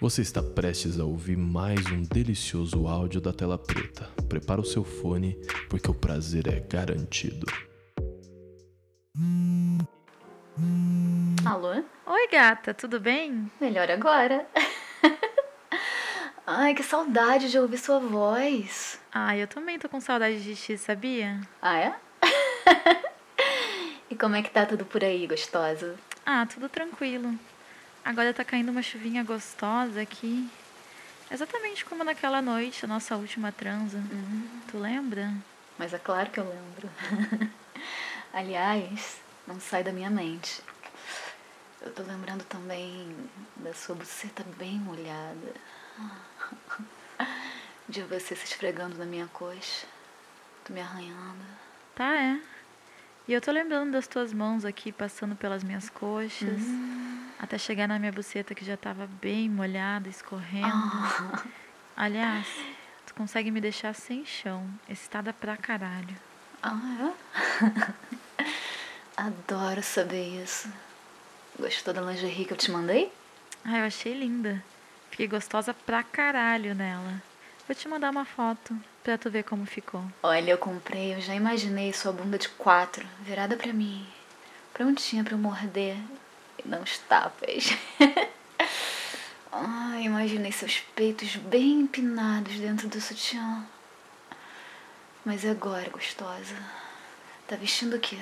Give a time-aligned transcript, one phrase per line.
[0.00, 4.08] Você está prestes a ouvir mais um delicioso áudio da tela preta.
[4.28, 5.36] Prepara o seu fone,
[5.68, 7.44] porque o prazer é garantido.
[11.44, 11.82] Alô?
[12.06, 13.50] Oi, gata, tudo bem?
[13.60, 14.46] Melhor agora.
[16.46, 19.00] Ai, que saudade de ouvir sua voz.
[19.12, 21.40] Ah, eu também tô com saudade de ti, sabia?
[21.60, 21.94] Ah, é?
[24.08, 25.96] e como é que tá tudo por aí, gostosa?
[26.24, 27.36] Ah, tudo tranquilo.
[28.08, 30.48] Agora tá caindo uma chuvinha gostosa aqui.
[31.30, 34.02] Exatamente como naquela noite, a nossa última transa.
[34.66, 35.30] Tu lembra?
[35.76, 36.88] Mas é claro que eu lembro.
[38.32, 40.62] Aliás, não sai da minha mente.
[41.82, 43.14] Eu tô lembrando também
[43.56, 45.52] da sua buceta bem molhada.
[47.86, 49.86] De você se esfregando na minha coxa.
[50.64, 51.44] Tu me arranhando.
[51.94, 52.40] Tá, é.
[53.26, 56.62] E eu tô lembrando das tuas mãos aqui passando pelas minhas coxas.
[57.38, 60.66] Até chegar na minha buceta que já tava bem molhada, escorrendo.
[60.66, 61.42] Ah,
[61.96, 62.46] Aliás,
[63.06, 66.16] tu consegue me deixar sem chão, excitada pra caralho.
[66.62, 67.12] ah,
[67.62, 68.42] é?
[69.16, 70.68] Adoro saber isso.
[71.58, 73.12] Gostou da lingerie que eu te mandei?
[73.64, 74.62] Ah, eu achei linda.
[75.10, 77.20] Fiquei gostosa pra caralho nela.
[77.66, 80.04] Vou te mandar uma foto pra tu ver como ficou.
[80.22, 84.06] Olha, eu comprei, eu já imaginei sua bunda de quatro, virada pra mim.
[84.72, 85.96] Prontinha pra eu morder
[86.64, 87.76] não tapas.
[89.50, 93.64] Ai, imaginei seus peitos bem empinados dentro do sutiã.
[95.24, 96.56] Mas agora, gostosa?
[97.46, 98.18] Tá vestindo o quê?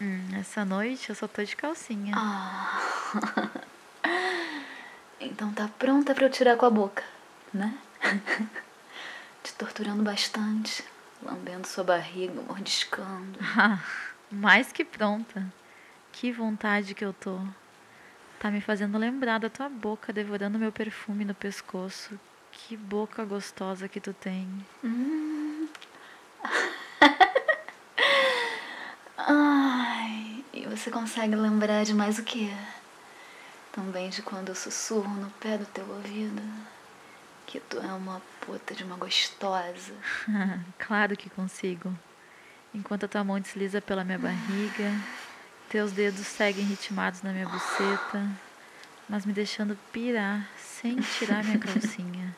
[0.00, 2.14] Hum, essa noite eu só tô de calcinha.
[2.16, 3.50] Ah.
[5.20, 7.04] Então tá pronta pra eu tirar com a boca,
[7.52, 7.76] né?
[9.42, 10.82] Te torturando bastante,
[11.22, 13.38] lambendo sua barriga, mordiscando.
[13.56, 13.78] Ah,
[14.30, 15.46] mais que pronta.
[16.10, 17.38] Que vontade que eu tô.
[18.40, 22.18] Tá me fazendo lembrar da tua boca devorando meu perfume no pescoço.
[22.50, 24.48] Que boca gostosa que tu tem.
[29.18, 32.50] Ai, e você consegue lembrar de mais o quê?
[33.72, 36.42] Também de quando eu sussurro no pé do teu ouvido
[37.46, 39.92] que tu é uma puta de uma gostosa.
[40.78, 41.92] claro que consigo.
[42.72, 44.94] Enquanto a tua mão desliza pela minha barriga,
[45.70, 48.28] teus dedos seguem ritmados na minha buceta,
[49.08, 52.36] mas me deixando pirar sem tirar minha calcinha.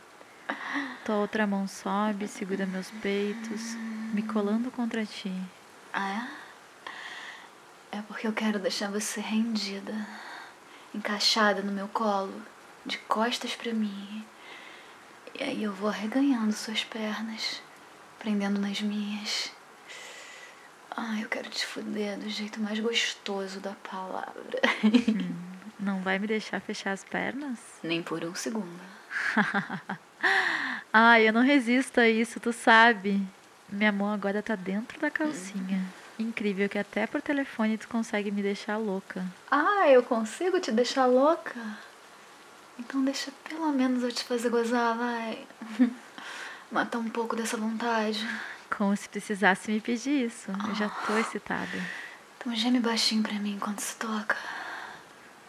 [1.03, 3.75] Tua outra mão sobe, segura meus peitos,
[4.12, 5.32] me colando contra ti.
[5.94, 6.28] Ah,
[7.91, 7.98] é?
[7.98, 10.06] É porque eu quero deixar você rendida,
[10.94, 12.43] encaixada no meu colo,
[12.84, 14.26] de costas pra mim.
[15.38, 17.62] E aí eu vou arreganhando suas pernas,
[18.19, 19.50] prendendo nas minhas.
[20.97, 24.60] Ai, eu quero te fuder do jeito mais gostoso da palavra.
[25.78, 27.58] Não vai me deixar fechar as pernas?
[27.82, 28.80] Nem por um segundo.
[30.92, 33.20] Ai, eu não resisto a isso, tu sabe.
[33.69, 35.82] Minha mão agora tá dentro da calcinha.
[36.19, 39.25] Incrível que até por telefone tu consegue me deixar louca.
[39.50, 41.58] Ah, eu consigo te deixar louca?
[42.78, 45.47] Então deixa pelo menos eu te fazer gozar, vai.
[46.70, 48.26] Matar um pouco dessa vontade.
[48.77, 50.50] Como se precisasse me pedir isso.
[50.69, 51.78] Eu já tô excitada.
[52.38, 54.37] Então geme baixinho pra mim enquanto se toca.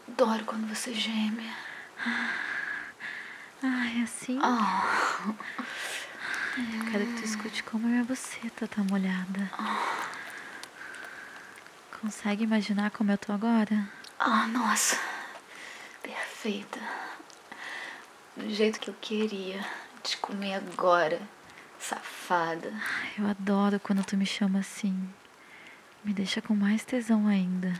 [0.07, 1.51] Adoro quando você geme.
[3.63, 4.39] Ai, assim.
[4.43, 4.83] Ah,
[6.57, 9.49] Eu quero que tu escute como minha buceta tá molhada.
[12.01, 13.87] Consegue imaginar como eu tô agora?
[14.19, 14.99] ah, nossa.
[16.01, 16.79] Perfeita.
[18.35, 19.65] Do jeito que eu queria
[20.03, 21.21] te comer agora.
[21.83, 22.71] Safada.
[23.19, 24.97] Eu adoro quando tu me chama assim.
[26.01, 27.73] Me deixa com mais tesão ainda.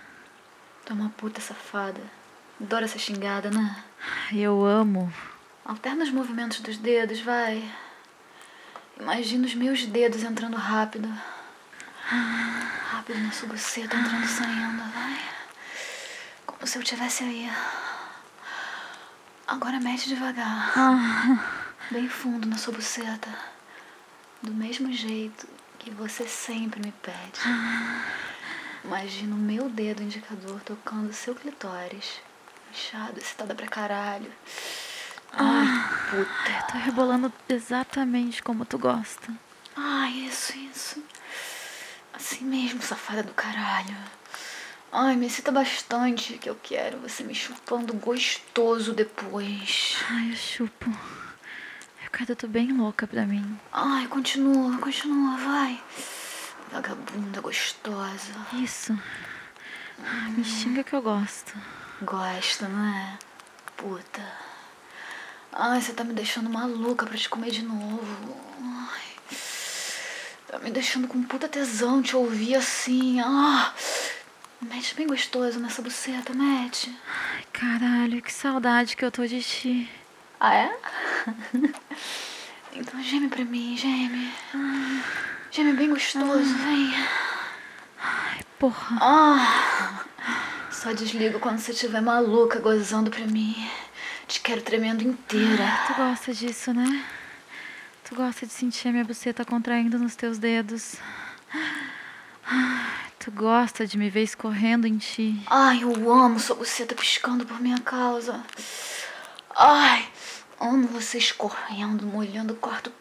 [0.86, 2.02] Tu é uma puta safada.
[2.60, 3.82] Adoro essa xingada, né?
[4.34, 5.12] Eu amo.
[5.64, 7.64] Alterna os movimentos dos dedos, vai.
[9.00, 11.08] Imagina os meus dedos entrando rápido.
[12.06, 15.20] Rápido na sua buceta, entrando e saindo, vai.
[16.46, 17.50] Como se eu estivesse aí.
[19.48, 20.74] Agora mete devagar.
[21.90, 23.53] Bem fundo na sua buceta.
[24.44, 25.48] Do mesmo jeito
[25.80, 27.40] que você sempre me pede.
[28.84, 32.20] Imagina o meu dedo indicador tocando seu clitóris.
[32.70, 34.30] Inchado, excitada pra caralho.
[35.32, 35.66] Ai,
[36.10, 36.72] puta.
[36.74, 39.34] Tô rebolando exatamente como tu gosta.
[39.78, 41.02] Ai, isso, isso.
[42.12, 43.96] Assim mesmo, safada do caralho.
[44.92, 49.96] Ai, me excita bastante que eu quero você me chupando gostoso depois.
[50.10, 50.92] Ai, eu chupo.
[52.14, 53.60] Eu quero tu bem louca pra mim.
[53.72, 55.84] Ai, continua, continua, vai.
[56.72, 58.32] Vagabunda gostosa.
[58.54, 58.96] Isso.
[60.00, 61.58] Ai, Me xinga que eu gosto.
[62.04, 63.18] Gosta, não é?
[63.76, 64.22] Puta.
[65.52, 68.38] Ai, você tá me deixando maluca pra te comer de novo.
[68.62, 69.28] Ai,
[70.50, 73.22] tá me deixando com puta tesão te ouvir assim.
[73.22, 73.74] Ah,
[74.62, 76.96] mete bem gostoso nessa buceta, mete.
[77.08, 79.90] Ai, caralho, que saudade que eu tô de ti.
[80.40, 80.78] Ah, é?
[82.76, 84.34] Então geme pra mim, geme.
[85.52, 86.92] Geme bem gostoso, vem.
[88.02, 88.98] Ai, porra.
[89.00, 90.04] Ah,
[90.72, 93.56] só desligo quando você estiver maluca gozando pra mim.
[94.28, 95.64] Te quero tremendo inteira.
[95.86, 97.06] Tu gosta disso, né?
[98.10, 100.96] Tu gosta de sentir a minha buceta contraindo nos teus dedos.
[102.44, 105.42] Ai, Tu gosta de me ver escorrendo em ti.
[105.46, 108.44] Ai, eu amo sua buceta piscando por minha causa.
[109.56, 110.06] Ai,
[110.64, 112.92] amo você escorrendo, molhando o quarto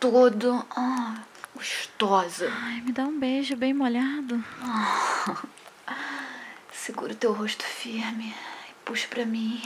[0.00, 0.66] todo.
[0.70, 1.22] Ah,
[1.54, 2.50] gostosa.
[2.50, 4.44] Ai, me dá um beijo bem molhado.
[6.72, 8.34] Segura o teu rosto firme
[8.68, 9.62] e puxa pra mim.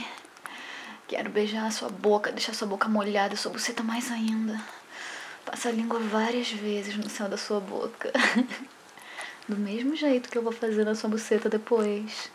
[1.07, 4.61] Quero beijar a sua boca, deixar sua boca molhada, sua buceta mais ainda.
[5.43, 8.11] Passa a língua várias vezes no céu da sua boca.
[9.49, 12.29] Do mesmo jeito que eu vou fazer na sua buceta depois.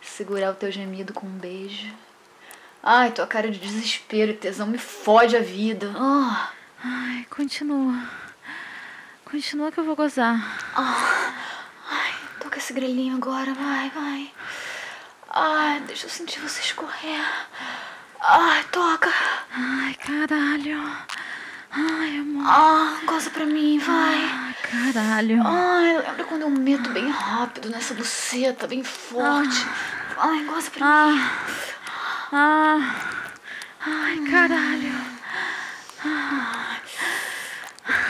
[0.00, 1.94] Segurar o teu gemido com um beijo.
[2.90, 5.92] Ai, tua cara de desespero e tesão me fode a vida.
[5.94, 6.48] Ah,
[6.82, 7.94] Ai, continua.
[9.26, 10.58] Continua que eu vou gozar.
[10.74, 14.32] ai, toca esse grelhinho agora, vai, vai.
[15.28, 17.20] Ai, deixa eu sentir você escorrer.
[18.22, 19.12] Ai, toca.
[19.52, 20.82] Ai, caralho.
[21.70, 22.46] Ai, amor.
[22.46, 24.16] Ah, goza pra mim, vai.
[24.16, 25.42] Ai, caralho.
[25.46, 29.66] Ai, lembra quando eu meto bem rápido nessa buceta, bem forte?
[30.16, 31.20] Ai, goza pra mim.
[32.32, 32.94] Ah.
[33.80, 34.94] Ai, caralho.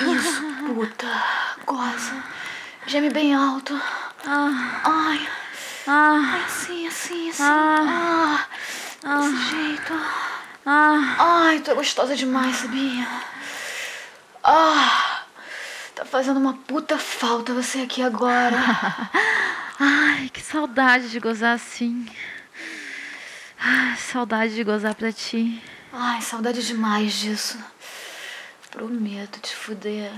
[0.01, 1.07] Isso, puta.
[1.67, 2.25] Goza.
[2.87, 3.81] Geme bem alto.
[4.27, 4.81] Ah.
[4.85, 5.29] Ai,
[5.87, 6.21] Ah.
[6.35, 7.43] ai, assim, assim, assim.
[7.45, 8.47] Ah.
[9.03, 9.93] Desse jeito.
[10.67, 13.07] Ai, tu é gostosa demais, sabia?
[14.45, 15.23] Ah,
[15.95, 18.57] tá fazendo uma puta falta você aqui agora.
[19.81, 22.07] Ai, que saudade de gozar assim.
[23.71, 25.63] Ai, saudade de gozar pra ti.
[25.93, 27.63] Ai, saudade demais disso.
[28.71, 30.11] Prometo te fuder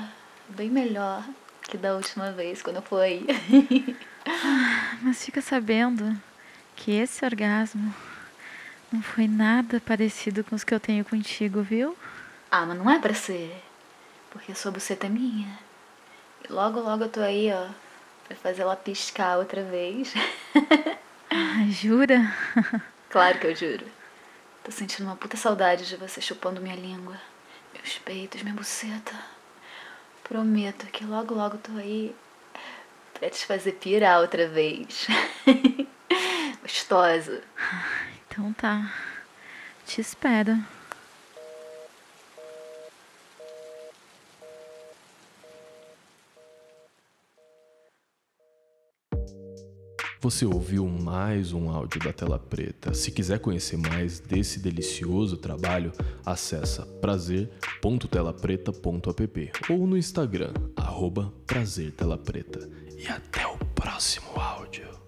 [0.50, 1.24] bem melhor
[1.62, 3.96] que da última vez quando eu fui aí.
[5.02, 6.16] Mas fica sabendo
[6.76, 7.92] que esse orgasmo
[8.92, 11.96] não foi nada parecido com os que eu tenho contigo, viu?
[12.52, 13.52] Ah, mas não é pra ser.
[14.30, 15.58] Porque sua buceta é minha.
[16.48, 17.66] E logo, logo eu tô aí, ó.
[18.28, 20.14] Pra fazer ela piscar outra vez.
[21.28, 22.32] Ai, jura?
[23.10, 23.86] claro que eu juro.
[24.64, 27.20] Tô sentindo uma puta saudade de você chupando minha língua.
[27.74, 29.14] Meus peitos, minha buceta.
[30.24, 32.14] Prometo que logo, logo tô aí
[33.14, 35.06] pra te fazer pirar outra vez.
[36.62, 37.42] Gostosa.
[38.26, 38.92] Então tá.
[39.86, 40.56] Te espero.
[50.22, 52.92] Você ouviu mais um áudio da Tela Preta.
[52.92, 55.92] Se quiser conhecer mais desse delicioso trabalho,
[56.26, 62.68] acessa prazer.telapreta.app ou no Instagram, arroba prazertelapreta.
[62.98, 64.99] E até o próximo áudio.